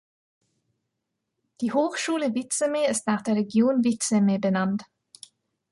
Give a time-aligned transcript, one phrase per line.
[1.61, 4.83] Die Hochschule Vidzeme ist nach der Region Vidzeme benannt.